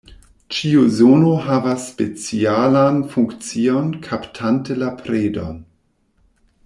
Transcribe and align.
Ĉiu 0.53 0.85
zono 0.99 1.33
havas 1.47 1.85
specialan 1.91 2.97
funkcion 3.11 3.93
kaptante 4.09 4.79
la 4.85 4.89
predon. 5.03 5.63